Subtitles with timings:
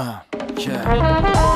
[0.00, 0.18] Uh,
[0.56, 0.80] yeah.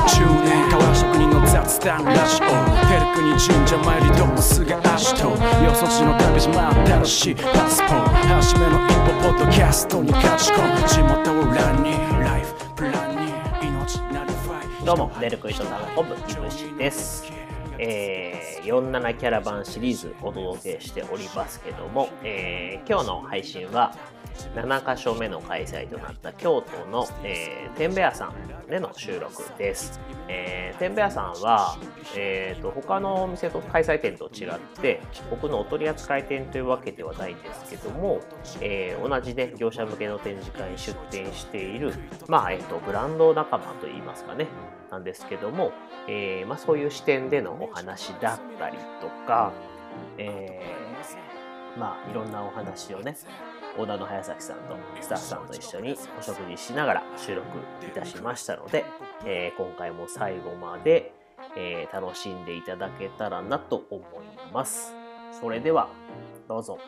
[0.05, 2.45] 10年変わら職人の雑談ラジオ。
[2.85, 8.09] ヘルクに神社参りドースが足とよそ地の旅島新しいパスポート。
[8.11, 10.87] 初めの一歩ポッドキャストに勝ち込む。
[10.87, 11.93] 地元を乱に
[12.23, 13.33] ライフプランに
[13.67, 14.85] 命なりファイ。
[14.85, 17.44] どうも、ヘルクイトタの本部、いぶしです。
[17.79, 23.95] えー、47キャラバンシリーズお届けしておりますけども、えー今日の配信は
[24.55, 29.99] 7カ所目の開催となった京都の、えー、天部屋さんでの収録です。
[30.27, 31.77] えー、天部屋さんは、
[32.15, 38.19] えー、と他のお店と開催店と違って僕のお取り扱い店というわけではないんですけども、
[38.61, 41.93] えー同じね業者向けの展示会に出展している、
[42.27, 44.47] まあえー、とブランド仲間といいますかね
[44.95, 45.73] なんですけども、
[46.07, 49.51] えーまあ、そういう視点でのお話だったりとか、
[50.17, 50.85] えー
[51.77, 53.17] まあいろんなお話をね
[53.77, 57.45] オーダーの早崎さんとスタッフさんと一緒にお食事しながら収録
[57.85, 58.85] いたしましたので、
[59.25, 61.13] えー今回も最後まで、
[61.57, 64.03] えー楽しんでいただけたらなと思い
[64.53, 64.93] ます。
[65.37, 65.89] それでは
[66.47, 66.79] どうぞ。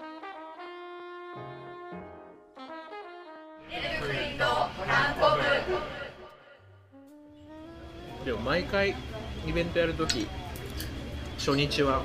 [8.27, 8.93] でも毎回
[9.47, 10.27] イベントやるとき
[11.37, 12.03] 初日は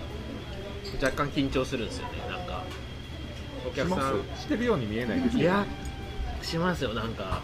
[1.02, 2.12] 若干緊張するんですよね。
[2.30, 2.62] なんか
[3.68, 4.22] おし客さん。
[4.36, 5.66] してるように見えないですいや
[6.40, 6.94] しますよ。
[6.94, 7.42] なんか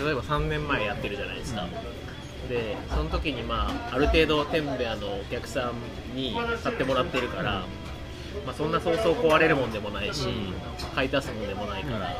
[0.00, 1.68] 例えば3年前やってるじゃないですか、
[2.48, 5.70] でその時にまあある程度天部屋のお客さ
[6.12, 7.66] んに買ってもらってるから、
[8.44, 10.26] まあ、そんなそうそう壊れるもんでもないし、
[10.92, 12.16] 買い足すもんでもないから、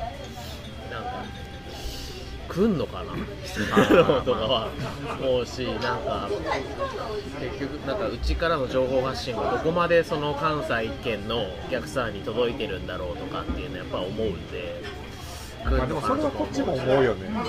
[2.59, 3.13] 来んのかな？
[4.23, 4.69] とかは
[5.21, 6.29] 思うしなんか
[7.41, 14.83] 結局なんかうちからの情報発信がどこまでその関西圏のお客さんに届いてるんだろうとかっていうのはやっぱ思うんで。
[15.65, 17.27] 来まあんのかでもそれはこっちも思うよね。
[17.27, 17.43] うん。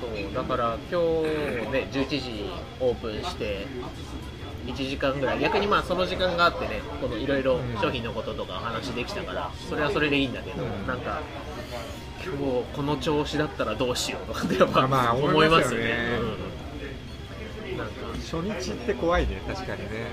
[0.00, 3.66] そうだから今日ね11時にオープンして
[4.66, 5.40] 1時間ぐらい。
[5.40, 6.82] 逆にまあその時間があってね
[7.18, 10.86] いろいろ商品のこととかお話できたからそれはそれでいいんだけど、うん。
[10.86, 11.20] なんか
[12.26, 12.38] 今日
[12.74, 16.18] この調子だったらどうしようとかってやっぱまあまあ思思いますよね。
[17.70, 17.78] うん。
[17.78, 20.06] なんか初日って怖いね確かにね、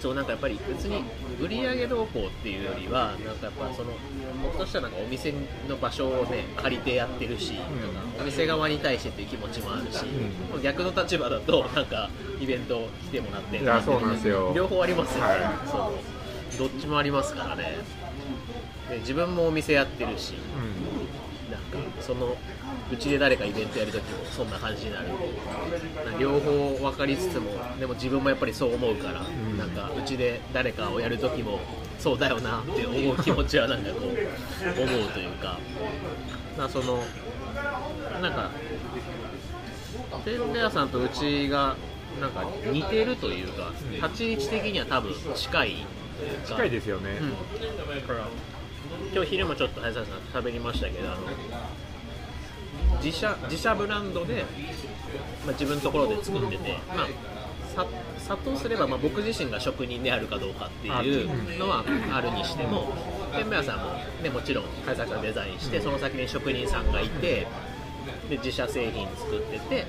[0.00, 1.02] そうなんかやっぱり別に
[1.40, 3.90] 売り上げ動向っていうよりはなんかやっぱその
[4.44, 5.32] 僕としてはなんかお店
[5.68, 7.54] の場所をね借りてやってるし、
[8.20, 10.04] お店側に対してっていう気持ちもあるし、
[10.62, 14.52] 逆の立場だとなんかイベント来てもらっていやそうなんですよ。
[14.54, 15.68] 両方ありますよね、はい。
[15.68, 16.68] そう。
[16.68, 17.78] どっちもありますからね
[18.92, 20.34] で自分もお店やってるし
[21.50, 22.36] なんかその
[22.92, 25.08] うちで誰かイベントやるときもそんな感じになる。
[26.18, 29.56] 両方分かりつつもでも自分もやっぱりそう思うから、ん。
[29.56, 31.60] なんかうちで誰かをやるときも
[31.98, 35.58] そうだよなって思う気持ちはなんかこう思うというか。
[36.58, 37.02] まあその
[38.20, 38.50] なんか
[40.24, 41.76] 天部屋さんとうちが
[42.20, 43.72] なんか似てるというか
[44.02, 45.86] 立ち位置的には多分近い
[46.22, 48.28] うん、近いですよね、うん、だから
[49.12, 51.18] 今日昼もちょっと早坂さん喋りましたけどあの
[53.02, 54.44] 自社自社ブランドで、
[55.44, 57.06] まあ、自分のところで作ってて、まあ、
[57.74, 57.86] さ
[58.18, 62.92] 殺到すれば、まあ、僕自身が職人であるかどうかっていうのはあるにしても
[63.34, 63.92] 天満屋さんも、
[64.22, 67.46] ね、もちろん早坂さんデザインしてその先に職人さんがいて
[68.28, 69.86] で自社製品作ってて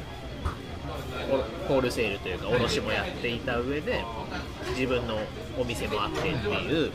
[1.32, 4.04] おホールセールというか卸もやっていた上で
[4.70, 5.18] 自分の
[5.58, 6.92] お店もあってっていう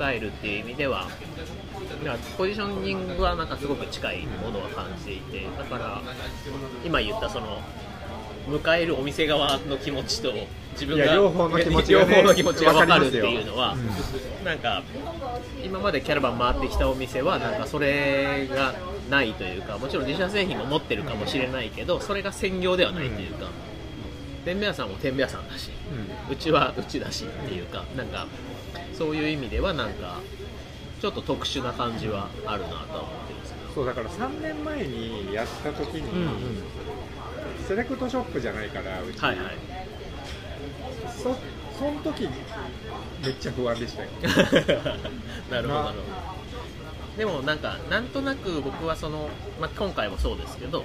[0.00, 6.00] タイルっていう意味ではだからポジショニングはなんかすごく近いものは感じていてだから
[6.82, 7.60] 今言ったその
[8.48, 10.32] 迎えるお店側の気持ちと
[10.72, 13.76] 自分が両方の気持ちがね両方の気持ちが分かるっていうのは、
[14.44, 14.82] なんか
[15.62, 18.74] 今までキャラバン回ってきたお店はなんかそれが
[19.10, 23.50] ないというかもちろん自社製品も持ってるかもしれないけどそれが専業ではないというか、
[24.44, 25.70] 天部屋さんも天部屋さんだし、
[26.30, 28.26] うちはうちだしっていうかなんか
[29.00, 30.20] そういう意味ではなんか
[31.00, 33.72] ちょっと特殊な感じはあるなとは思ってるんですけど。
[33.72, 36.36] そうだから3年前にやった時に、うんうん。
[37.66, 39.54] セレクトショップじゃないからうち、はいはい。
[41.16, 41.34] そ
[41.78, 42.28] その時
[43.24, 44.08] めっちゃ不安でしたよ。
[45.50, 45.94] なるほどなるほど。
[47.16, 50.84] でもなんかなんとなく僕はその、まあ、今回もそうですけど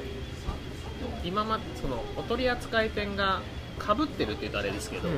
[1.25, 3.41] 今まそのお取り扱い店が
[3.77, 5.09] かぶってるって言うとあれですけど、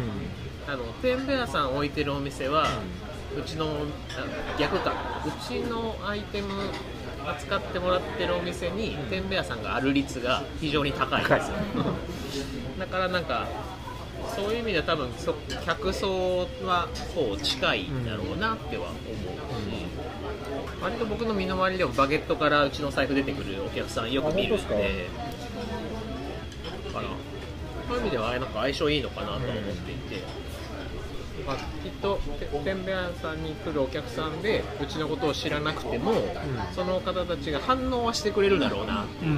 [0.67, 2.67] あの天部屋さん置いてるお店は、
[3.37, 4.93] うちのあ逆か。
[5.25, 6.49] うちのアイテム
[7.25, 11.53] 扱ってもらってるお店に天部屋さんがある率が非常に高いんですよ。
[12.79, 13.47] だからなんか
[14.35, 15.35] そういう意味では多分そ
[15.65, 18.97] 客層はこう近いんだろうなっては思う
[19.71, 19.85] し、
[20.81, 25.07] 割と僕の身の回りでもバゲットからうちの財布出てくるお客さんよく見るんで。
[26.93, 26.99] か。
[26.99, 27.07] ら
[27.87, 30.23] そういう意味ではなんか相性いいのかなとは思っていて、
[31.47, 36.11] まあ、きっとててんべ屋さんに来るお客さんでうちのことを知らなくても、
[36.75, 39.37] その方たちが反応はしてくれるだろうな、うん。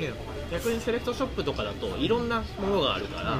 [0.00, 0.12] ね、
[0.50, 3.36] 逆にセレクトショップとかだといろんなものがあるから、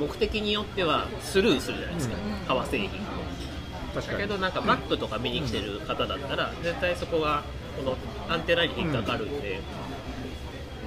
[0.00, 2.16] 目的によってはスルーするじゃないですか、
[2.48, 2.90] 革製品
[3.94, 7.44] だけどなんかバッグとか見に来てる方だったら絶対そこが
[7.76, 7.96] この
[8.28, 9.60] アンテナに引っかかるんで、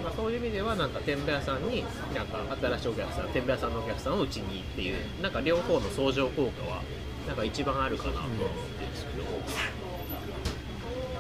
[0.06, 6.84] まあ、そういう意味ではなんか天ぷら屋さんになんか新しいお客さん天ぷら屋さんのお客さんをうちにっていうなんか両方の相乗効果は
[7.26, 9.24] なんか一番あるかなとは思ってるんですけど、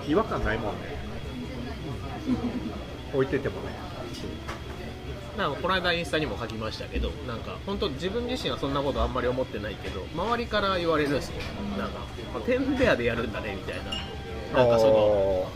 [0.07, 0.81] 違和感ないもんね。
[3.11, 3.69] 置いててもね。
[5.35, 11.33] なんかこの間インスタにも書きましたけどなんか本当自分自身はそんなことあんまり思ってないけど周りから言われるんですよ。
[11.75, 12.01] なんか
[12.35, 13.75] あ天ぷら屋でやるんだねみたい
[14.53, 14.61] な。
[14.63, 15.51] なんかその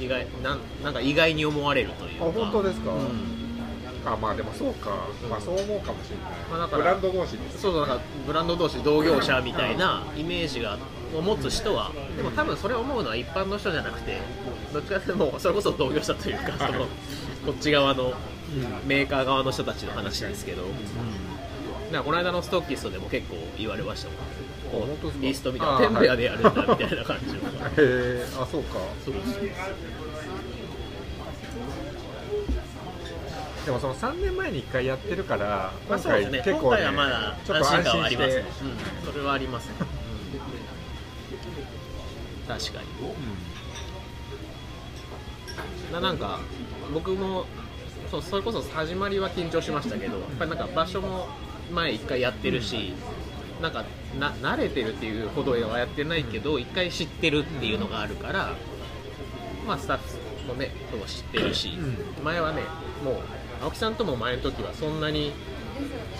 [0.00, 2.26] 意外なんなんか意外に思われるというか。
[2.26, 2.92] あ本当ですか？
[2.92, 3.40] うん。
[4.02, 10.78] あまあでもそうか、まあそう思うかもしれない、まあだからブランド同士ですそうそうなんかブランド同士同業者みたいなイメージが
[11.14, 14.16] を持つ人はでも多分それを思うのは一般の人じゃなくて
[14.72, 16.86] どっちかというとそれこそ同業者というかその
[17.44, 18.14] こっち側の
[18.86, 20.62] メーカー側の人たちの話ですけど、
[21.92, 24.16] なんかこの間のストッキストでも結構言われましたもん
[24.70, 27.40] こうリスト見たあーら天ぷらでやるんだみたいな感じの。
[27.40, 27.40] へ
[27.78, 28.78] え あそうか。
[29.04, 29.14] そう
[33.66, 36.42] でもその3年前に1回やってるからまあ今回そうですね。
[36.44, 38.44] 結構ね今回はまだ安心感はありますね、
[39.04, 39.74] うん、それはありますね、
[42.48, 42.86] うん、確かに。
[45.92, 46.40] ななんか
[46.94, 47.44] 僕も
[48.10, 51.28] そうそれこそ始まりは緊張しましたけどやっぱりなんか場所も
[51.72, 52.94] 前1回やってるし、
[53.62, 53.84] なんか
[54.18, 58.54] な慣れてるっていうほどはやってないけど1回知ってるっていうのがあるから、
[59.66, 61.78] まあ、スタッフもねそう知ってるし、
[62.24, 62.62] 前はね
[63.04, 63.14] もう
[63.62, 65.32] 青木さんとも前の時はそんなに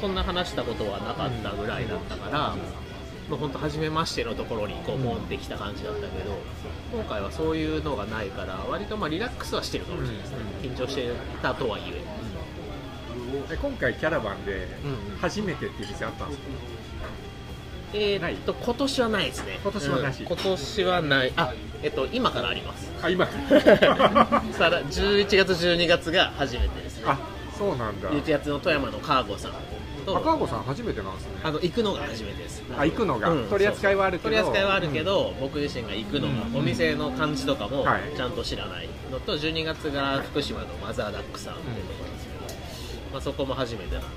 [0.01, 2.57] そんな話したことはなかったぐらいだったから、
[3.29, 6.39] もう本当初めましてのところにこうポンってきた感じだったけど、
[6.93, 11.11] 今回はそういうのがないから割とまあリラックスはしてるかもしれないですね、緊張して
[11.43, 12.03] たとはいえ。
[13.49, 14.69] で今回キャラバンで
[15.21, 16.45] 初めてっていう店あったんですか、
[17.93, 19.59] えー、っと今年はないですね。
[19.63, 20.21] 今年はなし。
[20.21, 20.27] うん。
[20.27, 21.33] 今年はない。
[21.37, 22.91] あえっと今からあります。
[23.03, 23.27] あ今
[24.53, 27.05] さら11月12月が初めてですね。
[27.07, 27.19] あ
[27.57, 28.11] そうなんだ。
[28.11, 29.53] 11月の富山のカーゴさん
[30.07, 30.17] と。
[30.17, 31.33] 赤子さん初めてなんですね。
[31.43, 32.63] あの行くのが初めてです。
[32.77, 33.49] あ行くのが、うん。
[33.49, 34.31] 取り扱いはあるけど。
[34.31, 36.57] 取り扱いはあるけど、僕自身が行くのが、うん。
[36.57, 38.17] お店の感じとかもはい。
[38.17, 42.61] ちゃんと知らないのと12月が福島のマザーダックさんっていうところですけど、
[43.13, 44.09] まあ、そこも初めてなんで、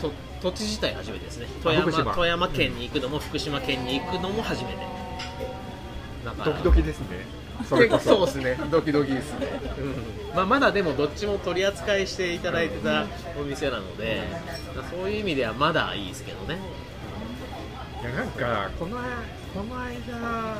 [0.00, 0.12] と
[0.42, 1.46] 土地自体初めてですね。
[1.62, 2.14] 富山福島。
[2.14, 4.78] 富山県に行くのも福島県に行くのも初めて。
[6.24, 7.36] だからドキドキですね。
[7.68, 8.10] それこそ。
[8.16, 8.58] そうですね。
[8.70, 9.46] ドキドキですね、
[9.78, 10.36] うん。
[10.36, 13.06] まあ、まだでもどっちも取り扱いしていただいてた
[13.40, 14.22] お店なので、
[14.90, 16.58] そういう意味ではまだいいですけどね。
[18.02, 18.98] いやなんかこの
[19.54, 20.56] この間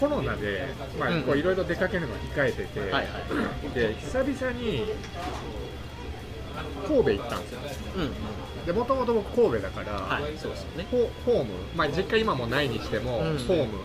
[0.00, 0.66] コロナで、
[0.98, 1.22] まあうん。
[1.22, 3.04] こういろいろ出かけるの控えてて、はいはい。
[3.74, 4.84] で久々に
[6.86, 7.60] 神戸行ったんですよ。
[8.66, 10.86] でもともと僕神戸だから、はいそうですよね。
[10.90, 13.78] ホホーム、まあ、実家今もないにしても、うんホーム。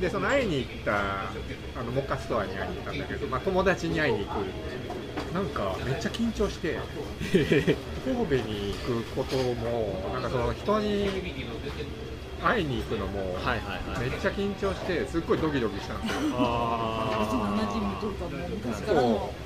[0.00, 1.24] でその会いに行った
[1.78, 6.78] あのモカストアに会いに行ったんだけど、まあ、友達に会いに行くなんかめっちゃ緊張して。
[8.08, 11.10] 神戸に行くこともなんかその人に
[12.42, 14.08] 会いに行くのも、はいはいはい。
[14.10, 16.20] めっちゃ緊張してすっごいドキドキしたんですよ。
[18.86, 18.96] そう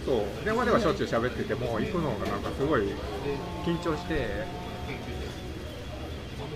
[0.05, 0.45] そう。
[0.45, 2.83] 電話ではしょっちゅう喋ってても行くのがなんかすごい
[3.65, 4.27] 緊張して。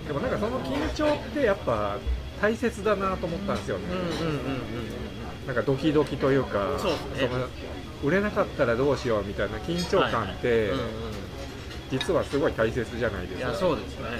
[0.07, 1.99] でもなんかその緊張ってやっぱ
[2.40, 4.57] 大切だなと思ったんですよね、うんうんうんうん
[5.47, 6.95] なんかドキドキというかそね。
[7.28, 7.47] の
[8.05, 10.87] 売れなかったらどうしようみたいな緊張感って、うんうん
[11.88, 13.49] 実はすごい大切じゃないですか。
[13.49, 14.12] いやそうですね、なあ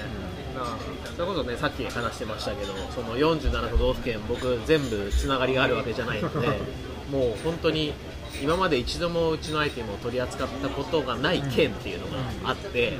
[1.15, 6.47] それこそねさっき話してましたけどその47都道府県僕全部つながりがあるわけじゃないので
[7.11, 7.93] もう本当に
[8.41, 12.93] 今まで一度もうちのアイテムを取り扱ったことがない県っていうのがあって、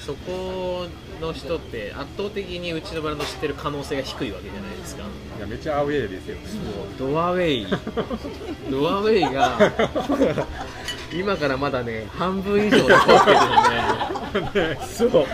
[0.00, 0.86] そこ
[1.20, 5.04] の人って圧倒的にうちのブランド知ってる可能性が低いわけじゃないですか。
[5.38, 6.36] いやめっちゃアウェーですよ。
[6.36, 6.42] ね
[6.98, 7.66] ドアウェイ。
[8.70, 9.72] ドアウェイが
[11.12, 15.26] 今からまだね半分以上残ってるので そう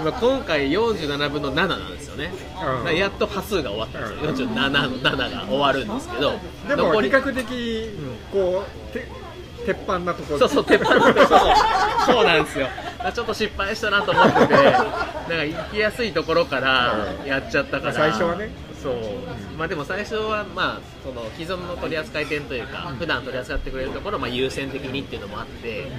[0.00, 2.32] 今今回47分の7なんですよね、
[2.84, 2.96] うん。
[2.96, 6.38] やっと端数が終わったんですよ、47の7が終わるんですけど。
[6.68, 7.90] でも比較的
[8.32, 9.06] こう、て
[9.66, 11.26] 鉄板なところそうそう鉄板なんです
[12.06, 12.68] そうなんですよ。
[13.14, 14.86] ちょっと失敗したなと思っててなんか
[15.28, 17.92] 行きやすいところからやっちゃったから。
[17.92, 18.50] 最初はね。
[18.82, 18.94] そう、
[19.58, 25.90] まあでも最初はまあその既存の取り扱い店というか、普段取り扱ってくれるところをまあ優先的にっていうのもあって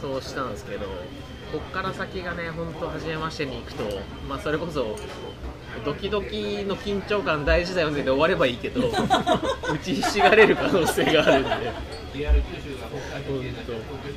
[0.00, 0.86] そうしたんですけど
[1.52, 3.84] こっから先がね本当初めましてに行くと
[4.28, 4.96] まあそれこそ
[5.84, 8.88] ドキドキの緊張感大事だよねで終わればいいけど
[9.72, 11.72] 打ちひしがれる可能性があるんで。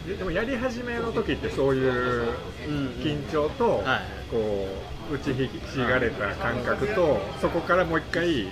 [0.08, 2.32] ででもやり始めの時ってそういう
[3.04, 4.66] 緊張と、はいこ
[5.12, 8.48] う打ちひしがれた感覚とそこからもう一回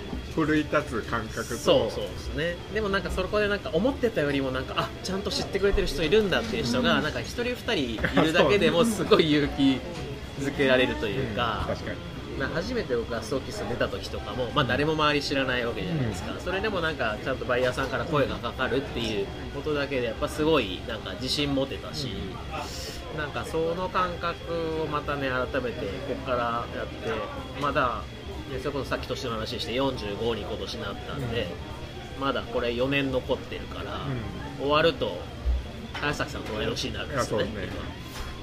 [0.46, 1.54] 奮い立つ感覚と。
[1.56, 2.56] そうそうですね。
[2.74, 9.80] でもなんかそこでなんか思ってたよりもなんかあちゃんと知ってくれてる人いるんだっていう人がなんか一人二人いるだけでもすごい勇気
[10.42, 11.98] づけられるというか、 確かに。
[12.38, 22.08] まあ初めて僕がストーキス出た時とかも、まあ、誰も周り知らないわけじゃないですか、それでもなんかちゃんとバイヤーさんから声がかかるっていうことだけでやっぱすごいなんか自信持てたし、
[23.18, 27.10] なんかその感覚をまたね改めてここからやって
[27.60, 28.02] まだ
[28.50, 31.46] ねそれこそさっき年の話して45に今年なったんで、
[32.20, 34.00] まだこれ4年残ってるから、
[34.60, 35.18] 終わると
[35.94, 37.50] 林崎さんと同い年になるんですよねね。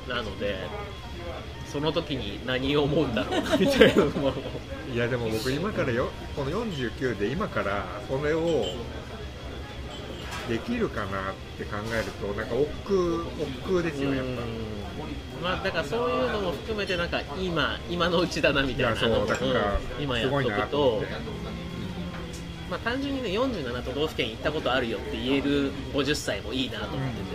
[0.07, 0.15] 今。
[0.15, 0.55] なので
[1.65, 4.33] その時に何を思うんだろうな みたいなのも
[4.93, 8.65] いやでも僕今からよこの49で今からそれを
[10.47, 14.41] できるかなって考えるとなんか億劫億劫ですよやっぱ。
[15.41, 18.91] まあだからそういうのも含めてなんか今今のうちだなみたいな。
[18.91, 21.03] いやそうだからうん今やっとくと。
[22.69, 27.27] まあ単純にね47都道府県行ったことあるよって言える50歳もいいなと思ってね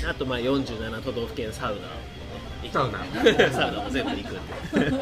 [0.00, 2.98] て、あとまあ47都道府県サウナサウナ。
[3.50, 4.90] サウナも全部行くんで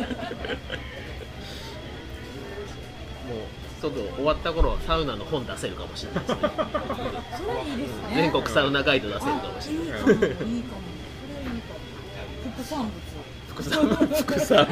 [3.26, 3.38] もう
[3.80, 6.40] 外終わった頃はサウナの本出せるかもしれないですね
[7.37, 8.14] それいいですね。
[8.14, 10.83] 全国サウナガイド出せるかもしれないいいかもいいかも
[11.23, 11.59] それい。
[11.59, 11.80] いかも
[12.54, 12.95] 副産物
[13.52, 13.87] 副産
[14.23, 14.66] 副産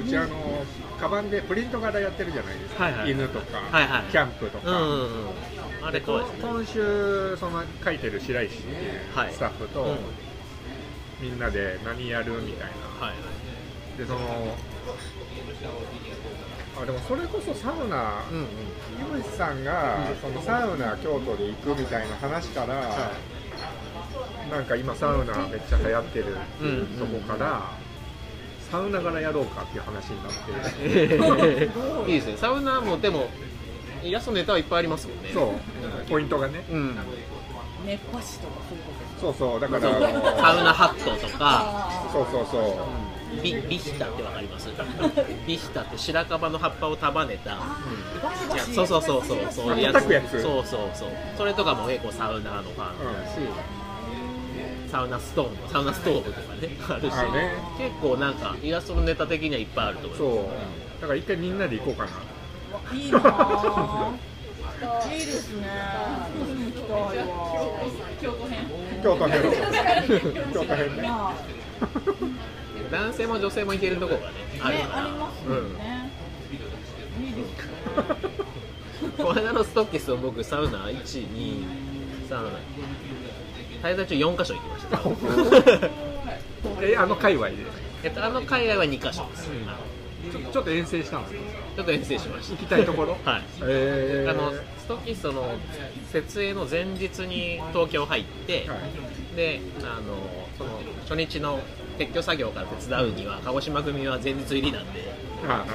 [0.00, 0.64] うちあの
[1.00, 3.10] カバンでプリント柄やってるじゃないですか、はいはい。
[3.10, 5.28] 犬とか、はいはいキャンプとか、うんうんうん
[5.80, 6.40] あれ怖いですね。
[6.42, 9.32] 今週その書いてる白石っていうはい。
[9.32, 9.98] スタッフと、うん。
[11.20, 13.06] みんなで何やるみたいな。
[13.06, 13.16] はい
[13.98, 14.22] でそのあ
[16.88, 19.20] でもそれこそサウナ、うんうん。
[19.20, 23.10] 井口さんが、そのサウナ京都で行くみたいな話から、
[24.50, 27.72] なんか今サウナめっちゃ流行ってるっていうとこから、
[28.70, 32.36] サウナ柄やろうかっていう話になって、 いいですね。
[32.38, 33.28] サウナもでも
[34.02, 35.28] イラストネタはいっぱいありますもんね。
[35.34, 36.08] そう。
[36.08, 36.64] ポイントがね。
[36.70, 36.96] うん。
[37.84, 39.60] 熱波師とかそういうことそうそう。
[39.60, 39.82] だから
[40.40, 41.36] サウナハットとか。
[41.40, 44.68] あそうそうそうビビヒタってわかります？
[45.46, 47.52] ビヒタって白樺の葉っぱを束ねた。
[47.54, 47.78] あ
[48.22, 49.76] バシバシそうそうそうそうそう。
[49.76, 49.94] いうやつ。
[49.94, 50.42] 叩くやつ。
[50.42, 51.10] そうそうそう。
[51.36, 53.38] それとかも結構サウナーのファンだし、
[54.90, 55.70] サウナストーン。
[55.70, 56.76] サウナストーブとかね。
[56.88, 57.12] あるし。
[57.12, 57.52] あね。
[57.78, 60.18] 結構なんかイラストのネタ的にはいっぱいあると思います。
[60.18, 60.44] そう。
[61.02, 62.10] だから一回みんなで行こうかな。
[62.90, 64.12] ーいいなぁ。
[65.12, 65.66] いいですね。
[66.38, 67.24] 私も行きたいわ。
[68.20, 68.58] 京都編。
[69.02, 69.28] 京都
[70.74, 70.88] 編
[72.90, 74.14] 男性も女性も行けるとこ。
[74.14, 76.10] ろがねあるからありますよね。
[77.20, 77.66] いいです
[79.16, 81.64] この間のストッキスを僕サウナ12
[82.28, 85.00] サウナ滞在中4カ所行きました。
[86.82, 87.54] えあの界隈で？
[88.04, 89.50] えっとあの海外は2カ所です、
[90.32, 91.40] ちょちょっと遠征したんですか？
[91.76, 93.14] ちょっと遠征しまし行きたいところ？
[93.16, 93.42] た はい。
[93.62, 95.52] えー、あのストッキストの
[96.12, 99.36] 設営の前日に東京入って、はい。
[99.36, 100.16] であの
[100.56, 100.70] その
[101.08, 101.60] 初日の
[101.98, 105.12] 撤去作業から手伝うには鹿児島組は前日入りなんで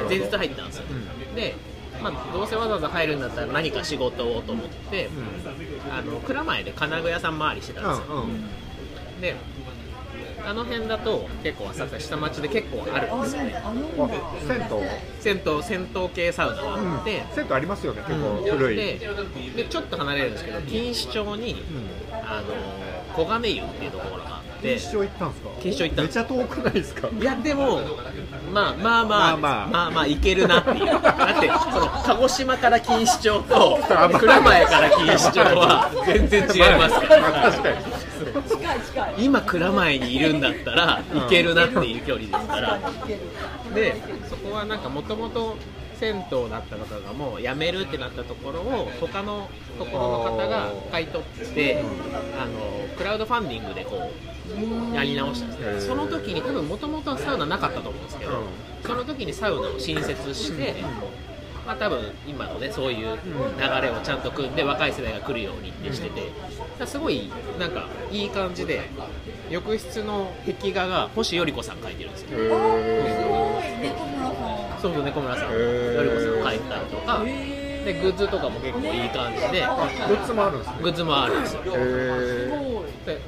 [0.08, 0.84] 前日入ったんですよ、
[1.36, 1.56] で、
[2.02, 5.10] まあ、どうせわざわざ入るんだったら何か仕事をと思って、
[5.92, 9.22] あの蔵前で金具屋さん回りしてたんですよ、うんうん。
[9.22, 9.36] で
[10.46, 13.56] あの辺だと結構浅草下町で結構あるんですよね。
[15.22, 15.42] 銭湯。
[15.42, 16.62] 銭湯銭湯系サウナ。
[16.62, 19.00] があって、銭湯ありますよね結構古い、で
[19.56, 21.64] でちょっと離れるんですけど錦糸町に、
[22.12, 22.54] あの
[23.16, 24.33] 小金湯っていうところがあ
[24.64, 24.76] って。
[24.76, 25.50] 錦糸町行ったんですか？
[25.60, 26.02] 錦糸町行った。
[26.02, 27.10] んですめちゃ遠くないですか？
[27.10, 27.80] いやでも
[28.52, 29.68] まあまあまあまあまあ。
[29.68, 30.86] まあまあいけるなっていう。
[31.02, 33.80] だってその鹿児島から錦糸町と
[34.20, 37.22] 蔵前から錦糸町は 全然違いますから。
[37.22, 37.78] まあ確かに
[38.48, 39.14] 近い近い。
[39.26, 42.68] 今蔵前にいるんだったらいけるなっていう距離ですから。
[42.70, 43.20] 確かに行ける
[43.76, 43.96] で
[44.30, 45.58] そこはなんかもともと
[46.00, 51.84] 銭湯だった方がもう辞めるってなったところを他のところの方が買い取って
[52.40, 54.33] あのクラウドファンディングでこう
[54.94, 55.88] やり直したんですね。
[55.88, 58.46] その時に多分もともとはサウナなかったと思うんですけど、うん。
[58.84, 60.76] その時にサウナを新設して
[61.66, 66.34] まあ多分今のねそういう流れをちゃんと組んで若い世代が来るようにってしてて、だか
[66.80, 68.82] らすごいなんかいい感じで
[69.50, 72.38] 浴室の壁画が星より子さん描いてるんですよ。
[72.38, 73.82] へすごーい。
[73.82, 74.82] 猫村さん。
[74.82, 75.52] そうそう猫村さん。
[75.54, 77.24] より子さん描いたりとか
[77.84, 79.62] でグッズとかも結構いい感じで。
[80.08, 80.78] グッズもあるんですね。
[80.82, 81.62] グッズもあるんですよ。
[83.06, 83.20] で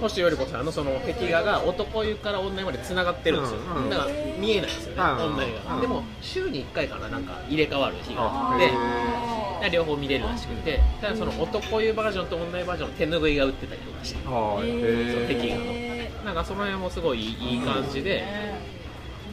[0.00, 10.80] 星より子さんのその壁画が男湯から女湯までつながってるんですよ、うんうんだから見えないんですよね、うん女湯が、うんでも週に1回かななんか入れ替わる日がああって両方見れるらしくて。
[11.00, 14.22] ただその男湯バージョンと女湯バージョンの手ぬぐいが売ってたりとかして。
[14.24, 14.32] 壁
[15.50, 16.24] 画の。
[16.24, 18.24] なんかその辺もすごいいい感じで、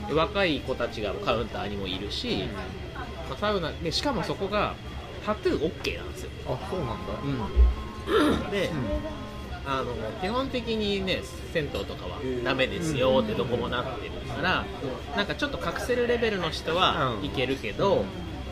[0.10, 2.48] 若い子たちがカウンターにもいるし、
[3.32, 4.76] まあサウナでしかもそこが
[5.26, 8.52] タトゥー OK なんですよ、あそうなんだ。
[8.52, 8.70] で、
[9.66, 11.22] あの基本的にね
[11.54, 14.66] 銭湯とかはダメですよってどこもなってるから
[15.16, 17.26] なんかちょっと隠せるレベルの人はうん。
[17.26, 18.04] いけるけど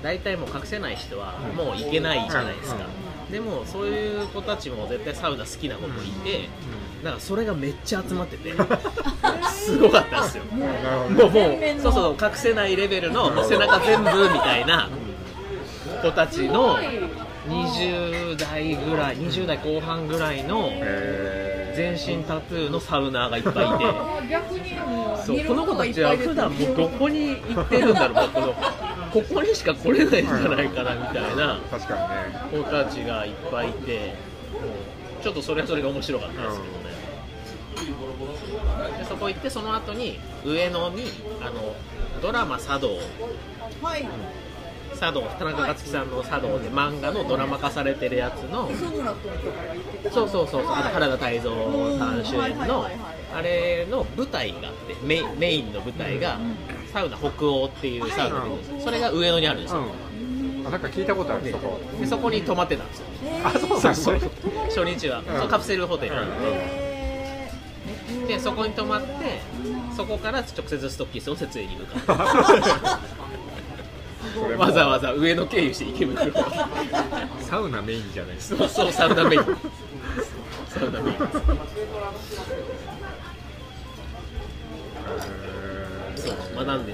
[0.03, 2.85] 大体もう隠せない人はもういけないじゃないですか。
[3.31, 6.49] でもそういう子たちも絶対サウナ好きな子もいて
[7.03, 8.53] だからそれがめっちゃ集まってて。
[9.51, 10.43] すごかったんですよ。
[10.45, 14.89] もうもうそうそう隠せないレベルのもう背中全部みたいな。
[16.01, 16.77] 子たちの
[17.47, 23.85] 20代ぐらい20代後半ぐらいのへ全身タトゥーのサウナーがいっぱいいて。
[25.25, 28.53] そうこの子たちは普段もうどここに行ってるんだろうなこの
[29.11, 31.59] ここにしか来れないんじゃないかなみたいな。
[31.59, 31.93] ー確か
[32.53, 32.63] にね。
[32.63, 34.15] 子たちがいっぱいいて。
[35.21, 36.73] ちょっとそれはそれが面白かったですけど。
[36.73, 36.78] ね、
[38.97, 41.03] でそこ行ってその後に上野に
[41.41, 41.75] あの
[42.21, 42.89] ドラマ「茶道」
[43.81, 44.07] はい。
[44.99, 48.69] 茶道田中克樹さんの茶道で漫画のドラマ化されてるやつの。
[50.11, 50.73] そうそうそうそう。
[50.73, 51.51] あの原田泰造
[51.97, 52.85] さん主演の
[53.33, 56.37] あれの舞台があってメインメインの舞台が
[56.91, 59.79] サウナ北欧っていうサウナでそれが上野にあるんですよ。
[59.79, 60.67] うん。
[60.67, 61.79] あなんか聞いたことあるそこ。
[61.97, 63.05] でそこに泊まってたんですよ。
[63.45, 64.19] あそうなんですね。
[64.65, 65.23] 初日は。
[65.25, 66.25] そうカプセルホテルなん
[68.27, 69.41] でそこに泊まって
[69.95, 72.17] そこから直接ストッキースを設営に向かう。
[74.57, 76.31] わざわざ上野経由して池袋。
[77.41, 79.43] サウナメインじゃないですそうそうサウナメイン。
[80.69, 81.17] サウナメイン。
[86.15, 86.93] そうまあなんで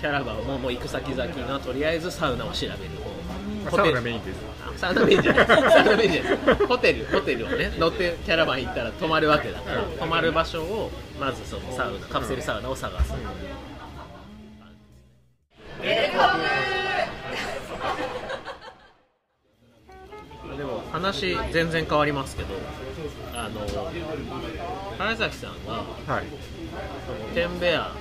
[0.00, 3.15] キャラバンももう行く先々のとりあえずサウナを調べる方
[3.70, 4.40] サウナメインです。
[4.62, 5.46] あサウナメインじゃない。
[5.46, 6.36] サウナメインじゃない。
[6.66, 7.04] ホテル。
[7.06, 9.60] ホテルをね乗ってキャラバン行ったら泊まるわけだ。
[9.60, 13.12] から泊まる場所をまずそのサウナカプセルサウナを探す、
[20.56, 22.48] でも話全然変わりますけど
[23.34, 23.60] あの
[24.98, 25.72] 原崎さんが
[26.12, 26.24] はい。
[27.06, 27.92] そのテンベア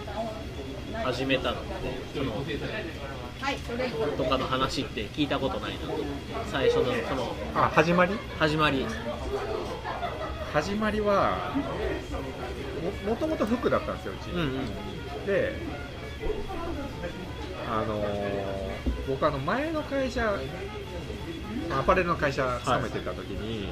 [1.03, 1.69] 始めたのって
[2.15, 2.31] その
[4.17, 5.79] とかの話って聞いたことないな。
[5.87, 5.93] と
[6.51, 8.13] 最初のそのあ始まり？
[8.39, 8.85] 始まり。
[10.53, 11.53] 始まりは
[13.05, 15.53] ももともと服だったんですようち、うんうんで
[17.69, 18.45] あのー
[19.07, 20.33] 僕あの前の会社
[21.77, 23.67] アパレルの会社勤めてた時に、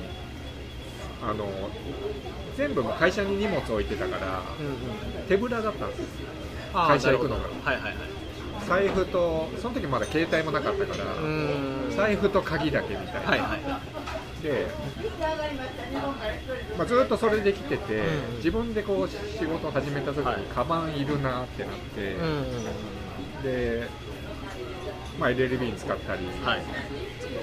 [1.24, 1.48] あの
[2.58, 4.70] 全部会社に荷物置いてたからうんう
[5.24, 6.02] ん手ぶらだったんです
[6.74, 7.44] 会社行くのが。
[7.64, 7.96] はいはいはい
[8.64, 11.34] 財布とその時まだ携帯もなかったから、
[11.90, 14.42] 財布と鍵だけみたいな、はいはい。
[14.42, 14.80] で、
[16.76, 18.36] まあ、ずっとそれできてて、うん。
[18.38, 20.42] 自分でこう仕事を始めた時はい。
[20.42, 22.16] にカバンいるなってなって、
[23.42, 23.90] で、
[25.18, 26.64] まあ、LLB に使ったりはい。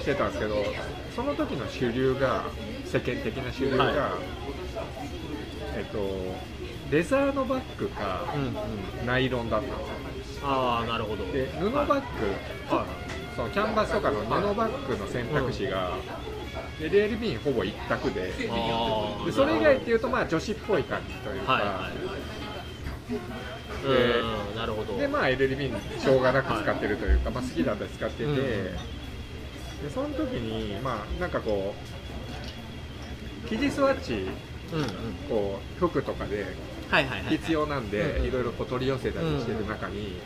[0.01, 0.75] してたんですけど、
[1.09, 2.51] その時の主流が
[2.83, 4.19] 世間的な主流が、は
[5.75, 5.77] い。
[5.77, 5.99] えっと
[6.89, 8.45] レザーのバッグかうんう
[9.03, 9.05] ん。
[9.05, 9.99] ナイロンだったんですよ
[10.43, 11.25] ああなるほど。
[11.31, 12.01] で布バッグ、
[12.75, 12.85] は
[13.35, 15.91] そのキャンバスとかの布バッグの選択肢が、
[16.79, 18.31] LLB ほぼ一択で。
[19.25, 22.11] でそれ以外っていうとまあ女子っぽい感じというか、はいはい
[23.83, 24.97] うんなるほど。
[24.97, 28.35] でまあ LLB にしょうがなく使ってるというか、まあ、好きだったら使ってて、うん。
[28.35, 28.79] で
[29.93, 31.73] その時にまあなんかこ
[33.45, 34.27] う生地スワッチ
[34.73, 34.87] うんうん。
[35.29, 36.70] こう服とかではいはいはい
[37.29, 38.27] 必要なんで、うんうん。
[38.27, 40.19] いろいろこう取り寄せたりしてる中に、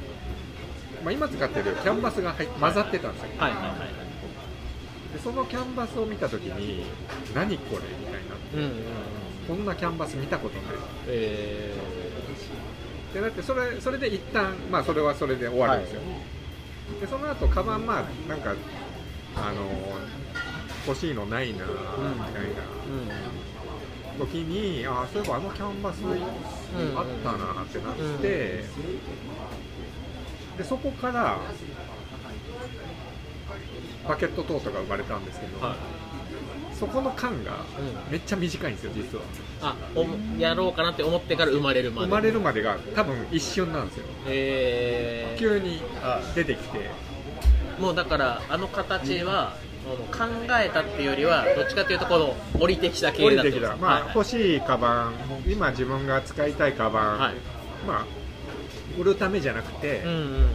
[1.03, 3.75] まあ、今使ってるキャンバスが入っ混ざってたんですよ、はいはいはい
[5.13, 6.83] でそのキャンバスを見た時に
[7.33, 8.75] 何これみたいになってうんうんうん。
[9.47, 10.63] こんなキャンバス見たことない。
[11.07, 11.73] え
[13.13, 16.01] でだってそれそれで一旦まあそれはそれで終わるんですよ、
[16.99, 18.53] でその後カバンまあなんか
[19.37, 19.69] あの
[20.85, 22.37] 欲しいのないなみたいな。
[22.37, 23.44] ーうん
[24.15, 28.63] 時にあそういえばあのキャンバスあったなってなって、
[30.57, 31.39] でそこから
[34.07, 35.75] バケットトートが生まれたんですけど、はい。
[36.75, 39.23] そこの間がうめっちゃ短いんですよ実は。
[39.61, 40.05] あお
[40.39, 42.07] やろうかなって思ってから生まれるまで。
[42.07, 44.05] 生まれるまでが多分一瞬なんですよ。
[44.27, 45.81] え急に
[46.35, 46.89] 出てきて。
[47.77, 49.74] ー、もうだからあの形は、もう
[50.11, 50.25] 考
[50.59, 55.13] えたっていうよりはどっちかっていうとこの降りてきた系だってまあ、はい欲しいカバン
[55.47, 57.33] 今自分が使いたいカバン、はい。
[57.87, 58.05] まあ
[58.99, 60.47] 売るためじゃなくて、うんうんうん。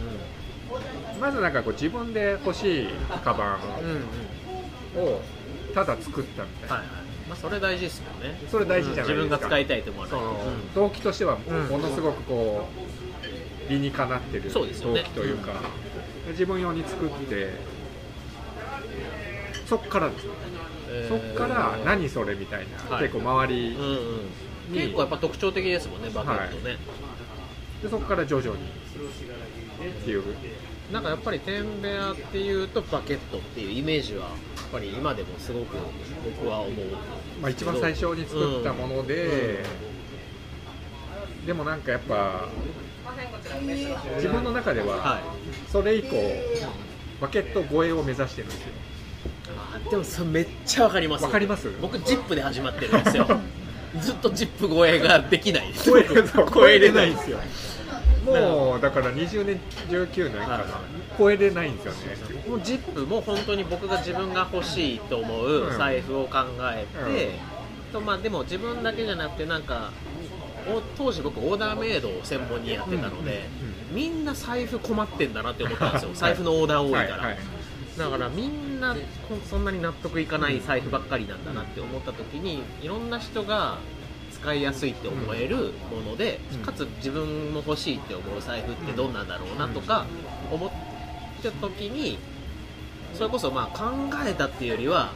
[1.21, 2.87] まずなんかこう自分で欲しい
[3.23, 5.07] カバうんうん。
[5.07, 5.21] ンを
[5.73, 6.95] ただ作ったみたいな、はいはい。
[7.29, 8.41] まあそれ大事ですよね。
[8.49, 10.23] それ大事じゃないですか、自分が使いたいと思わないう
[10.71, 10.73] ん。
[10.73, 11.63] 動機としてはうん。
[11.67, 12.67] ものすごくこ
[13.67, 15.03] う理にかなってる動そうですよね。
[15.03, 15.53] 機というか
[16.29, 17.49] 自分用に作って
[19.71, 20.33] そっからですよ
[20.89, 21.07] えー。
[21.07, 23.03] そっから何それみたいな、はい。
[23.03, 23.87] 結構周りうんう
[24.69, 24.73] ん。
[24.73, 26.75] に結構やっぱ特徴的ですもんねバケットね、
[27.81, 30.23] でそこから徐々にっていう。
[30.91, 35.77] なんかやっぱりテンベアっていうとバケットっていうイメージはやっぱり今でもすごく
[36.37, 36.73] 僕は思う。
[37.41, 39.63] まあ、一番最初に作ったもので、
[41.45, 42.49] でもなんかやっぱ
[44.17, 45.21] 自分の中でははい。
[45.71, 46.17] それ以降
[47.21, 48.67] バケット超えを目指してるんですよ。
[48.73, 49.00] あ
[49.89, 51.69] でもそれめっちゃわかりますわかります？
[51.81, 53.27] 僕ジップで始まってるんですよ。
[53.99, 55.67] ずっとジップ超えができない。
[55.67, 56.05] です超え
[56.53, 57.11] 超えれない。
[57.11, 57.39] んですよ。
[58.25, 60.63] もうだから20年19年かな、はい。
[61.17, 62.15] 超えれないんですよね。
[62.47, 65.77] もうジップも本当に僕が自分が欲しいと思ううん。
[65.77, 67.31] 財布を考えて、
[67.91, 69.91] とまあ、でも自分だけじゃなくてなんか
[70.73, 73.49] お当時僕オーダーメイドを専門にやってたので、
[73.91, 76.09] みんな財布困ってんだなって思ったんですよ。
[76.15, 77.37] 財布のオーダー多いから、はいはい
[77.97, 78.95] だからみんな
[79.27, 83.79] こそんなに納得いかない財布ばっかりなんだなって思った時にいろんな人が
[84.31, 86.59] 使いやすいって思えるもので、うん。
[86.59, 90.05] かつ自分も欲しいって思う財布ってどんなんだろうなとか
[90.51, 90.71] 思っ
[91.43, 92.17] た時に
[93.13, 93.91] それこそまあ考
[94.25, 95.13] えたっていうよりは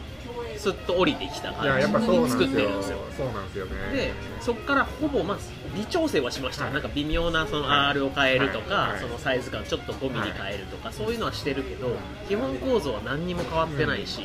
[0.58, 2.00] すっと降りてきた感じですよ。
[2.46, 3.00] ってるんですよ。
[3.18, 3.72] そうなんですよね。
[3.94, 5.38] でそこからほぼまあ
[5.76, 6.74] 微調整はしました、はい。
[6.74, 7.88] なんか微妙なそのはい。
[7.92, 9.00] R を変えるとか、はい。
[9.00, 11.96] そのサイズ感ちょっと5ミリ変えるとか、そういうのはしてるけど
[12.28, 14.22] 基本構造は何にも変わってないし、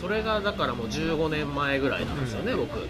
[0.00, 2.78] それがだからもう15年前ぐらいなんですよね、僕。
[2.78, 2.86] うん。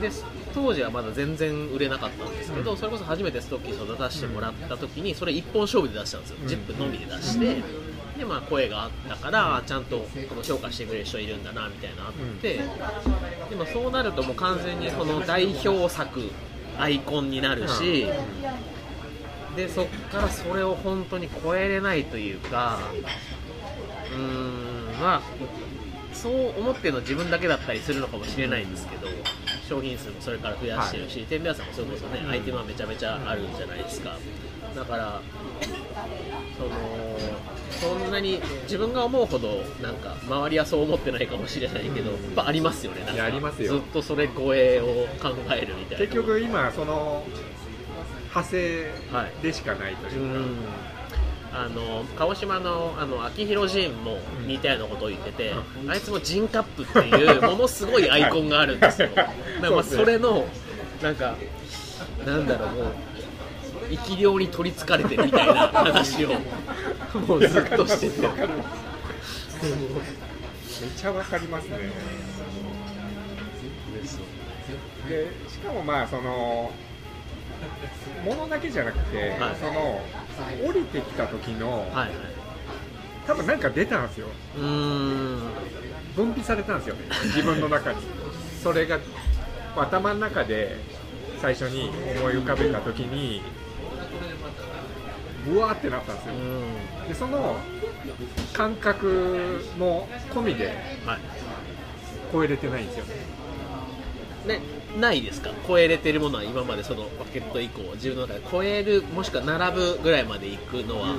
[0.00, 0.10] で
[0.52, 2.76] 当時はまだ全然売れなかったんですけど、うん。
[2.76, 7.62] それこそ初めてストッキーを出してもらった時にそれ一本勝負で出したんですよ、うんジップのみで出して、
[8.18, 9.98] でまあ声があったから、ちゃんと
[10.28, 12.60] この評価してくれる人いるんだなみたいなあって、
[13.50, 16.30] でもそうなるともう完全にこの代表作
[16.78, 18.06] アイコンになるし、
[19.56, 22.78] でそっからそれを本当に超えれないというか
[24.12, 25.22] うーんまあ
[26.12, 29.08] そう思ってるのは自分だけだったりするのかもしれないんですけど
[29.68, 34.16] 商品数もそれから増やしてるし、天秤屋さんもそれこそね、アイテムはめちゃめちゃあるじゃないですか。
[34.74, 35.20] だから
[36.56, 36.70] その
[37.80, 43.14] そんなに自分が思うほどなんか周りはそう思ってないかもしれないけど、やっぱありますよねなんか。
[43.14, 43.74] いやありますよ。
[43.74, 44.84] ずっとそれ超えを
[45.22, 46.06] 考えるみたいな。
[46.06, 47.24] 結局今その
[48.30, 50.44] 派生はいでしかないといううか、ん。
[51.56, 55.52] あの川島のあの秋広仁も似たようなことを言ってて、
[55.86, 60.48] あいつもジンカップっていうものすごいアイコンがあるんですよ、 だからまあそれの
[61.00, 61.36] なんか
[62.26, 62.86] なんだろうもう
[63.90, 66.28] 生き量に取りつかれてるみたいな話を
[67.26, 68.28] もうずっとしてて。
[70.80, 71.78] めっちゃわかりますね。
[75.08, 76.72] でしかもまあその
[78.24, 79.56] ものだけじゃなくて、はい。
[79.60, 80.00] その
[80.68, 82.10] 降りてきた時の、はいはい。
[83.26, 84.28] 多分なんか出たんですよ。
[84.56, 86.96] 分泌されたんですよ。
[86.96, 87.98] ね自分の中に。
[88.62, 88.98] それが
[89.76, 90.76] 頭の中で
[91.40, 93.42] 最初に思い浮かべた時に
[95.46, 96.34] ブワーってなったんですよ。
[96.34, 97.08] うん。
[97.08, 97.56] でその
[98.52, 100.66] 感覚も込みで
[101.06, 101.20] はい。
[102.32, 103.04] 超えれてないんですよ。
[104.46, 104.60] ね、
[105.00, 105.50] ないですか？
[105.66, 111.14] 超えれてるものは今までそのバケット以降自分の中で超えるもしくは並ぶぐらいまでいくのは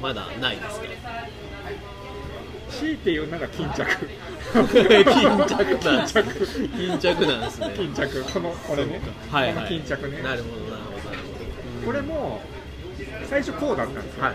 [0.00, 0.86] まだないですか？
[2.70, 3.84] 強いて言うなら巾着。
[4.52, 4.84] 巾
[5.48, 7.26] 着なんです巾着。
[7.26, 7.72] なんですね。
[7.76, 8.24] 巾着。
[8.32, 9.00] このこれね。
[9.30, 9.68] はいはい。
[9.68, 10.22] 巾着ね。
[10.22, 11.10] なるほどなるほ
[11.80, 11.86] ど。
[11.86, 12.40] これも
[13.28, 14.34] 最初こうだったんですよ、はい。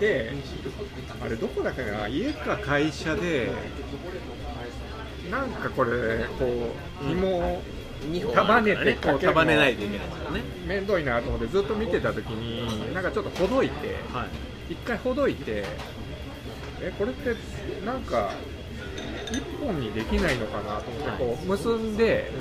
[0.00, 0.32] で
[1.22, 3.50] あれどこだっけな家か会社で
[5.30, 7.62] なんかこれこう紐を
[8.10, 10.40] 2本束ねてかけるの束ねないといけないですよね。
[10.66, 14.24] 面倒いなと思ってずっと見てた時になんかちょっとほどいては
[14.68, 14.72] い。
[14.72, 15.64] 一回ほどいて
[16.80, 17.36] えこれって
[17.84, 18.30] なんか
[19.30, 22.32] 一本にできないのかなと思ってこう結んで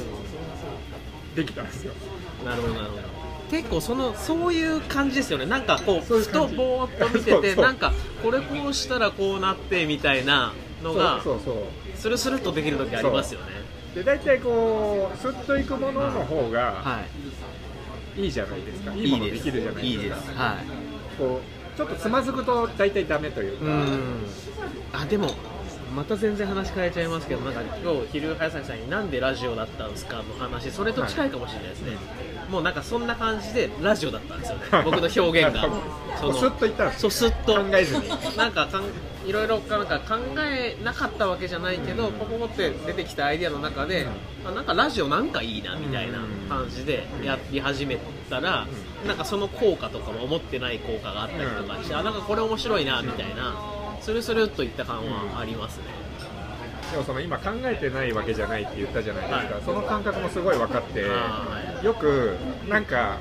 [1.36, 1.94] できたんですよ。
[2.46, 3.18] なるほどなるほど
[3.49, 5.45] 結構そのそういう感じですよね。
[5.45, 11.55] なんかこうふとぼーっと見ててなんかこれこうしたらこうなってみたいなのがそうそう
[11.95, 13.47] スルスルっとできる時ありますよね。
[13.95, 17.01] で大体こうスッといくものの方がは
[18.15, 20.31] いいじゃないですか、い、いものできるじゃないいいです。
[20.31, 20.65] かはい。
[21.17, 24.25] こうちょっとつまずくと大体ダメというか、うん。
[24.93, 25.31] あでも
[25.95, 31.97] また全然話変えちゃいますけどなんか今日昼早崎さんになんでラジオだったんですかの話それと近いかもしれないですね、
[32.49, 34.63] もうなんかそんな感じでラジオだったんですよね。
[34.83, 35.69] 僕の表現が。
[36.19, 37.55] そのもうスッといったんですそうスッと。
[37.55, 38.09] 考えずに。
[38.35, 38.83] なんかかん
[39.25, 44.07] いろいろなんか考えなかったわけじゃないけど、ポコポって出てきたアイデアの中で、
[44.45, 48.65] あなんかラジオなんかいいなみたいな感じでやり始めたら、
[49.05, 53.53] なんかその効果とかも思ってない効果があったりとかして、あなんかこれ面白いなみたいな、
[54.01, 55.98] スルスルっといった感はありますね。
[56.91, 59.63] でもその今考えてないわけじゃないって言ったじゃないですか、はい。
[59.63, 61.06] その感覚もすごい分かって
[61.84, 62.36] よく
[62.67, 63.17] なんか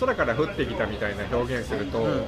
[0.00, 2.24] 空から降ってきたみたいな表現すると、うんうん。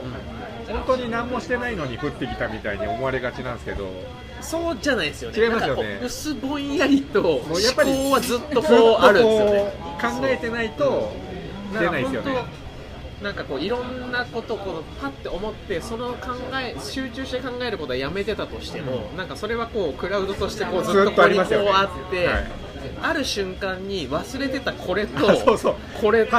[0.68, 3.88] 本当に何もしてないのに降ってきたみたいに思われがちなんですけど
[4.40, 5.40] そうじゃないですよね。
[5.40, 6.00] 違いますよね。
[6.05, 9.72] 薄ぼんやりとも思うやっぱり考はずっとこうあるんですよね。
[10.00, 11.12] 考えてないと
[11.72, 12.65] 出ないですよね
[13.22, 22.46] なんかこういろんなことをこのパッて思ってその考え集中して考えることはやめてたとしても、なんかそれはこうクラウドとしてこうずっとことこにこうあって、はい。
[23.02, 25.74] ある瞬間に忘れてたこれとあそうそう。
[26.00, 26.37] これと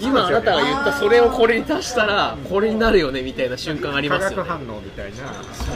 [0.00, 4.36] 今あなたが言ったそれをこれに足したらこれになるよねみたいな瞬間あり化ますよね。
[4.36, 5.16] 学反応みたいな。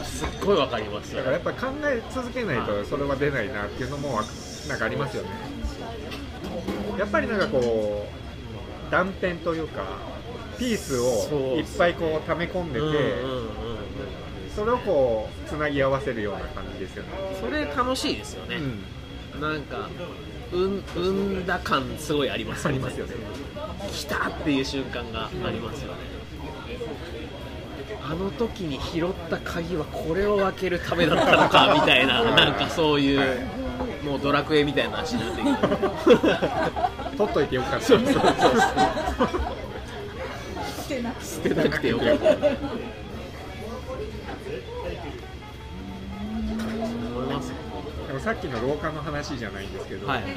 [0.04, 4.24] すっごいわかりますよだからやっぱり考え続けないとそれは出ないなっていうのもわ
[4.68, 5.30] なんかありますよね。
[6.98, 8.23] やっぱりなんかこう
[8.94, 9.82] 断片というか
[10.56, 13.48] ピースをいっぱいこう溜め込んでて、うんうんうんうん。
[14.54, 17.08] それをこうつなぎ合わせるような感じですよね、
[17.40, 18.56] それ楽しいですよね。
[19.34, 19.40] うん。
[19.40, 19.88] なんか
[20.52, 21.00] うん生
[21.40, 23.14] んだ感すごいありますありますよね。
[23.90, 25.98] 来たっていう瞬間がありますよね。
[28.00, 33.63] あの時に拾った鍵はこれを開けるためだったのかみたいななんかそういう、はい
[34.04, 36.18] もうドラクエみたいな話になってくる
[37.16, 37.80] 取っといてよかった。
[37.80, 38.22] そうそうそう。
[40.84, 41.88] 捨てなくて。
[41.88, 42.28] よかった。
[47.14, 47.52] 思います
[48.06, 50.32] でもさっきの廊下の話じゃないんですけど、はいはい。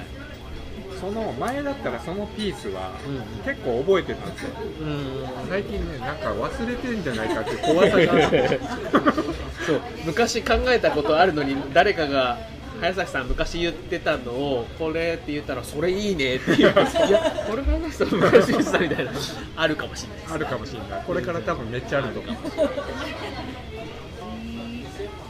[1.00, 4.50] その前だったらそのピースはうん結構覚えてたんですよ。
[4.82, 8.60] うん最近ねなんか忘れてんじゃないかって怖さがあって
[9.66, 9.82] そう。
[10.06, 12.38] 昔考えたことあるのに誰かが
[12.80, 16.58] 早崎さん昔言ってたのをこれって言ったらそれいいねっていう。
[16.60, 19.12] いやこれ早崎さん昔言ってたみたいな。
[19.56, 20.20] あるかもしれない。
[20.20, 21.04] ですあるかもしれない。
[21.06, 22.28] これから多分めっちゃあるとか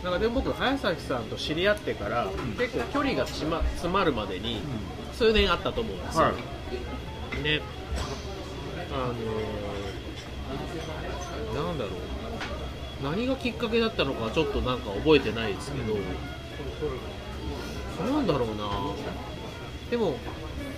[0.03, 4.61] なんかでも僕早崎さんと知り合ってから、結構距離が詰ま詰まるまでに
[5.13, 6.31] 数年あったと思うんですよ、は
[7.43, 7.61] ね。
[8.93, 9.15] あのー
[11.55, 11.93] なんだろう。
[13.03, 15.97] 何がきっかけだったのかちょっとなんか覚えてないですけど、
[18.11, 18.69] なんだろうな。
[19.89, 20.17] でも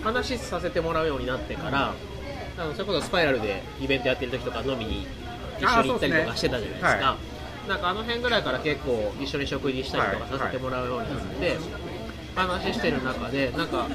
[0.03, 1.93] 話させてもらうようになってから、
[2.57, 5.07] あのそれこそスパイラルでイベントやってる時とか飲みに
[5.59, 7.17] 一緒に行ったりとかしてたじゃないですか。
[7.67, 11.57] なんかあの辺ぐらいから結構一緒に食事したりとかはいさせてもらうようになって、
[12.47, 13.87] 話してる中でなんか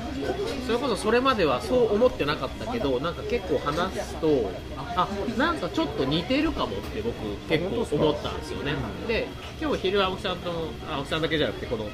[0.67, 7.15] それこそそれまではそう思ってなかったけどなんか結構話すとあなんかちょっと似てるかもって僕
[7.49, 8.75] 結構思ったんですよね。
[9.09, 9.29] で
[9.61, 10.51] 今日昼青木さんと
[10.89, 11.87] あ青木さんだけじゃなくてこの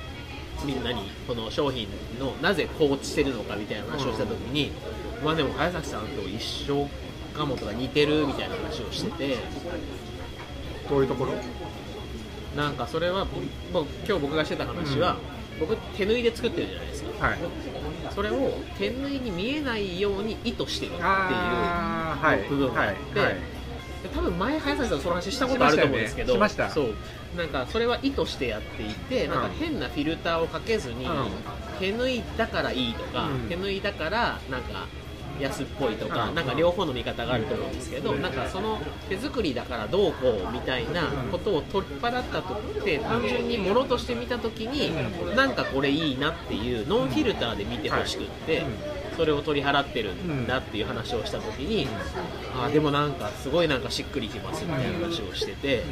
[0.65, 4.73] みんなにこの商品のなぜ放置してるのかみたいな話をした時に、
[5.25, 6.87] まあでも早崎さんと一緒
[7.35, 9.37] かもとか似てるみたいな話をしてて
[10.89, 11.33] どういうところ？
[12.55, 13.27] なんかそれは
[13.73, 15.17] 僕今日僕がしてた話は、
[15.61, 17.27] 僕手縫いで作ってるじゃないですか。
[17.27, 17.39] はい。
[18.15, 23.35] それを手縫いに見えないように意図してるっていう部分があって、はいはい。
[24.03, 26.63] で多分前早崎さんとその話したことあると思うんですけどしました。
[26.65, 26.95] よねしそう。
[27.37, 31.29] なんかそれは意図してやっていて、なんか変なフィルターをかけずに、うん。
[31.79, 33.49] 手縫いだからいいとか、うん。
[33.49, 34.87] 手縫いだからなんか
[35.41, 36.35] 安っぽいとか、うん。
[36.35, 44.93] なんか両方の見方があると思うんですけど、なんかその手作りだからどうこうみたいなことを取っ払ったとって単純に物として見た時に、
[45.35, 48.65] なんかこれいいなっていうノンフィルターで見てほしくって、はい
[49.17, 51.87] それを取り払ってるんだっていう話をした時に、
[52.57, 55.83] あーでもなんかすごいなんかしっくりきますみたいな話をしてて。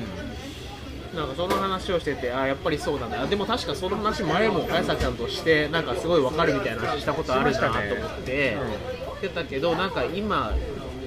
[1.15, 3.09] なんかその話をしてて、あーやっぱりそうだ。
[3.09, 10.55] ね、あでも確かその話、前も綾崎ちゃんとして、なんかすごいわかるみたいな話したことあるなと思って、言ってたけど、なんか今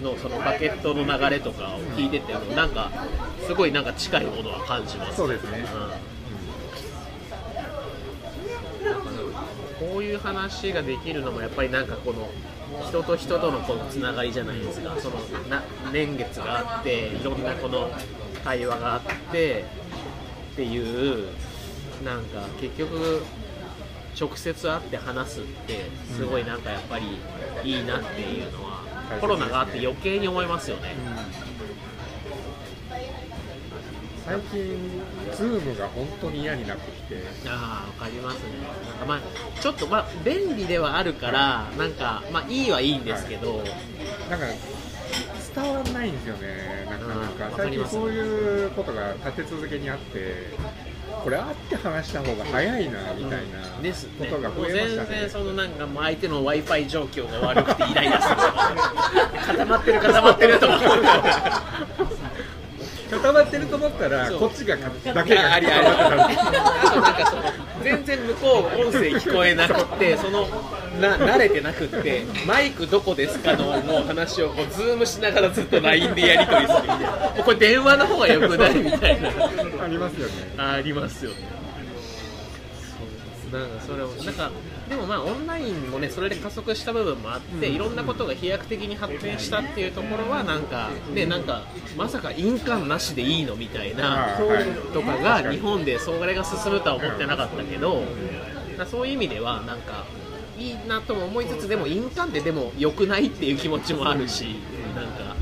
[0.03, 2.91] のそのバケットの流れとかを聞いてても、なんか
[3.47, 5.15] すごいなんか近いものは感じます。
[5.15, 5.65] そうですね。
[9.81, 9.87] うん。
[9.91, 12.29] こういう話ができるのもやっぱりなんかこの
[12.87, 14.95] 人と人とのこのつながりじゃないですか。
[14.99, 15.15] その
[15.49, 17.89] な年月があっていろんなこの
[18.43, 19.65] 会話があって
[20.53, 21.27] っていう
[22.03, 23.23] なんか結局
[24.19, 27.19] 直接会って話すってすごいなんかやっぱり
[27.63, 28.81] いいなっていうのは、
[29.19, 30.95] コロナがあって余計に思いますよね。
[34.23, 35.01] 最近
[35.35, 37.23] ズームが本当に嫌になってきて。
[37.47, 38.41] ああ、わかりますね。
[38.89, 43.63] なんかまあ、ちょっとまあ、便利ではあるから、なんか、まあ、いいはいいんですけど、
[44.29, 44.45] なんか
[45.55, 46.87] 伝わらないんですよね。
[46.89, 47.57] なかなか。
[47.57, 50.53] 最近そういうことが立て続けにあって
[51.23, 54.27] これ会って話した方が早いなみたいなですね。
[54.27, 58.35] ことが増えましたね全然そのなんかもう相手の Wi-Fi 状況が悪くてイライラする。
[59.47, 60.79] 固まってる固まってると思う。
[63.11, 67.43] 固まってると思ったらこっちがかだけが固まってたあとなんかその
[67.81, 70.47] 全然向こう音声聞こえなくってその
[70.99, 77.43] な慣れてなくってマイクどこですかのの話をこうズームしながらずっと LINE でやり取りするみたいなもう。
[77.43, 79.29] これ電話の方がよくないみたいな。
[79.83, 80.33] ありますよね。
[80.57, 81.37] ありますよね。
[83.51, 84.51] そうなんかそれをなんか
[84.91, 91.63] でもまあオンラインもねそれで加速した部分もあって、いろんなことが飛躍的に発展したっていうところはなんかでなんか
[91.95, 94.37] まさか印鑑なしでいいのみたいな
[94.93, 98.03] とかが日本でそれが進むとは思ってなかったけど、
[98.77, 100.05] まあそういう意味ではなんか
[100.59, 104.57] いいなとも思いつつでも印鑑ってでも良くないっていう気持ちもあるし
[104.93, 105.37] なんか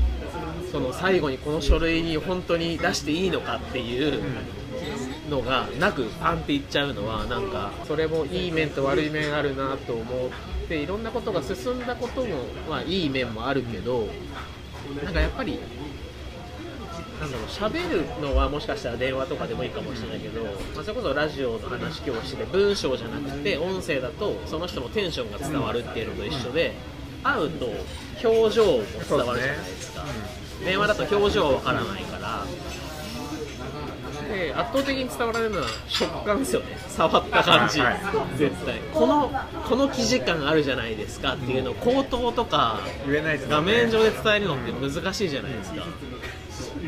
[0.70, 4.22] その最後にこの書類に本当に出していいのかっていう
[5.30, 14.08] のがなくパンっていっちゃうのはなんかそれもいい面と悪い面あるなと思っていろんなことが進んだこともまあいい面もあるけど
[15.02, 15.58] なんかやっぱり
[17.20, 26.74] なんだろう喋るのはもしかしたら電話とかでもいいかもしれないけど、まあ、それこそラジオの話教室で文章じゃなくて音声だとその人のテンションが伝わるっていうのと一緒で
[27.22, 27.66] 会うと
[28.24, 30.04] 表情も伝わるじゃないですか。
[30.64, 32.44] 電話だと表情はわからないから
[34.30, 36.78] で圧倒的に伝わられるのは食感ですよね。
[36.88, 38.00] 触った感じ、はい。
[38.38, 38.78] 絶対。
[38.94, 39.30] この
[39.68, 45.84] この生地感あるじゃないですかっていうのを口頭とか言えないです画面上で伝えるのって難しいじゃないですか。
[46.60, 46.78] そ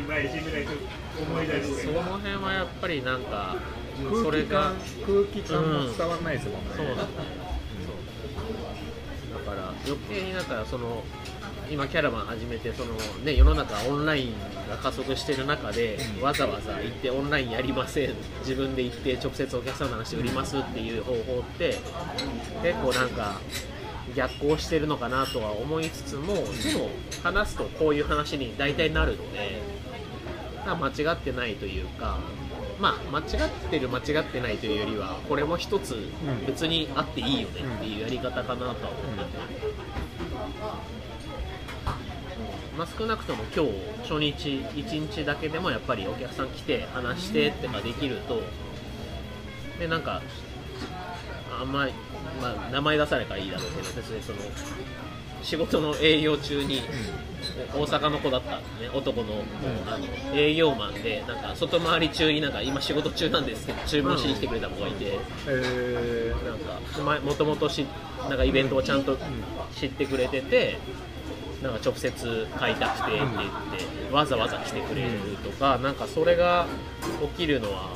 [1.91, 3.55] の辺はやっぱりなんか
[4.23, 4.73] それが
[5.05, 7.05] 空気感も伝わらないですもんね、そうだ、そう。
[9.45, 11.03] だから余計になんかその
[11.69, 14.33] 今キャラバン始めてその、ね、世の中オンライン
[14.69, 18.13] が加速してる中で、わざわざ行ってオンラインやりません。
[18.39, 21.77] 自分で行って直接お客さんの話売りますっていう方法って
[22.61, 23.39] 結構なんか
[24.15, 26.43] 逆行してるのかなとは思いつつもでも
[27.23, 29.61] 話すとこういう話に大体なるので
[30.65, 32.19] まあ間違ってないというか
[32.79, 35.95] まあ間違ってる間違ってないというよりはこれも一つ
[36.45, 39.37] 別にあっていいよねっていうやり方かなとは思ってて、
[42.77, 48.41] まあ、少なくとも今日初日1日だけでもやっぱりお客さん来て話してってかできると
[49.79, 50.21] でなんか
[51.59, 51.93] あんまり、
[52.41, 54.39] まあ、名前出されたらいいだろうけど別にその
[55.43, 56.81] 仕事の営業中に
[57.73, 59.43] 大阪の子だったね男の,、
[59.85, 67.85] あの営業マンでなんか外回り中になんか今仕事中なんですけど注文しに来てくれた子がいて、えなんかもともとし
[68.29, 69.17] なんかイベントをちゃんと
[69.75, 70.77] 知ってくれてて
[71.63, 75.09] なんか直接買いたくてって言ってわざわざ来てくれる
[75.41, 76.67] とかなんかそれが
[77.21, 77.95] 起きるのは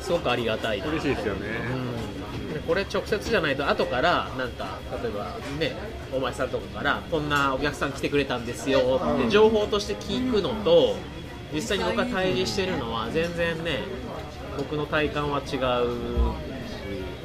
[0.00, 1.46] すごくありがたい嬉しいですよね、
[2.48, 5.76] うん、でこれ直接じゃないと後からなんか例えばね
[6.12, 10.96] お前さんとかからこんなお客さん来てくれたんですよって情報として聞くのと
[11.52, 13.84] 実際に僕が対峙してるのは全然ね
[14.56, 16.47] 僕の体感は違う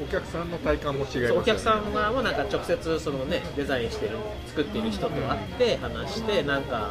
[0.04, 1.30] お客さんの体感も違いますよね。
[1.38, 6.90] お客さんはもうなんか直接そのねデザインしてる作ってる人と会って話してなんかあの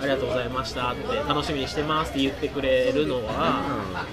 [0.00, 3.62] ありがとうございましたって楽しみにしてますって言ってくれるのは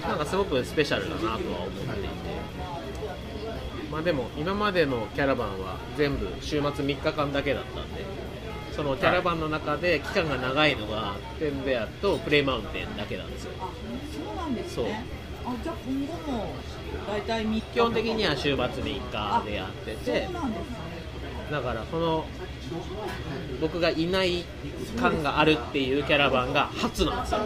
[0.02, 2.10] なんかすごくスペシャルだなとは思っていて。
[3.90, 8.04] まあでも今までのキャラバンは全部週末3日間だけだったんで
[8.70, 13.52] そのキャラバンの中で期間が長いのがテンベアとプレイマウンテンだけなんですよ。
[13.58, 15.04] そうなんですね。
[15.44, 16.54] あじゃあ今後も
[17.06, 20.28] 大体3日基本的には週末3日でやってて
[21.50, 22.24] だからこの
[23.60, 24.44] 僕がいない
[24.98, 27.40] 感があるっていうキャラバンが初なんですよ。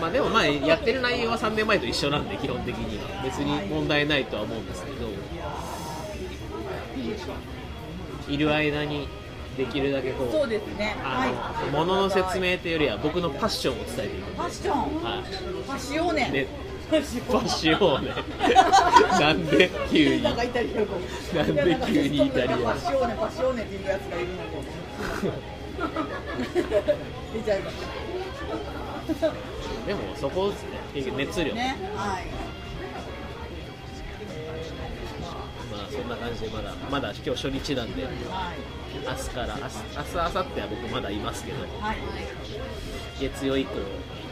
[0.00, 5.08] まあでもまあやってる内容は3年前と一緒なんで基本的には別に問題ないとは思うんですけど
[8.28, 9.08] いる間に
[9.56, 10.96] できるだけこそううですね。
[11.02, 14.30] あはの物の説明というよりは僕のパッションを伝えていく。
[14.30, 14.74] いファッション。
[15.02, 16.28] はファッションね。
[16.28, 16.46] いで
[16.88, 18.10] パッシオーネ。
[19.20, 20.22] なんで急に。
[20.22, 20.44] なんで
[21.86, 24.46] 急にイタリアパシオーネパシオーネっていうやつがいるので。
[27.34, 27.76] 出ちゃいまし
[29.20, 29.32] た。
[29.86, 30.50] でもそこ
[30.94, 31.12] ですね。
[31.16, 31.76] 熱量、ね。
[31.96, 32.45] はい
[35.96, 38.12] そんな感じでまだまだ今日初日なんではい。
[38.96, 39.62] 明日から明日
[39.96, 41.96] 明日明後日は僕まだいますけどはい。
[43.20, 43.70] 月曜以降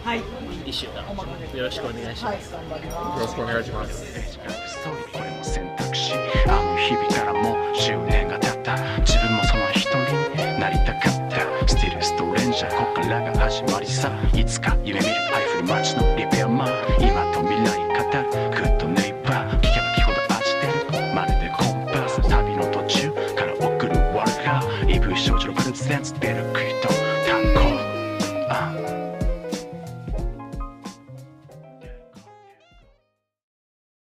[0.05, 0.21] はい。
[0.21, 1.03] 1週間
[1.57, 2.61] よろしくお願いしはいます、よ
[3.21, 4.05] ろしくお願いします。
[4.05, 6.13] ストーリーこれも選択肢
[6.47, 8.77] あの日々からもう10年が経った。
[9.01, 9.99] 自分もその一人
[10.53, 11.69] になりたかった。
[11.69, 14.11] スティルストレンジャーこっからが始まりさ。
[14.35, 16.94] いつか夢見るハイフル街のリペアマン